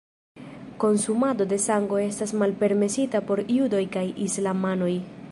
Konsumado 0.83 1.45
de 1.51 1.59
sango 1.65 1.99
estas 2.03 2.33
malpermesita 2.43 3.21
por 3.29 3.43
judoj 3.57 3.83
kaj 3.97 4.07
islamanoj. 4.29 4.93